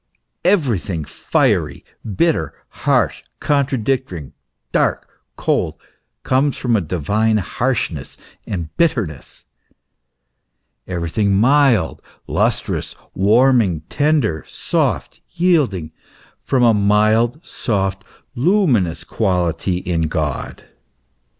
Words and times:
Everything 0.43 1.05
fiery, 1.05 1.85
bitter, 2.15 2.55
harsh, 2.89 3.21
contracting, 3.39 4.33
dark, 4.71 5.07
cold, 5.35 5.79
comes 6.23 6.57
from 6.57 6.75
a 6.75 6.81
divine 6.81 7.37
harshness 7.37 8.17
and 8.47 8.75
bitterness; 8.77 9.45
everything 10.87 11.35
mild, 11.35 12.01
lustrous, 12.25 12.95
warming, 13.13 13.81
tender, 13.89 14.43
soft, 14.47 15.21
yielding, 15.33 15.91
from 16.41 16.63
a 16.63 16.73
mild, 16.73 17.39
soft, 17.45 18.03
luminous 18.33 19.03
quality 19.03 19.77
in 19.77 20.07
God. 20.07 20.63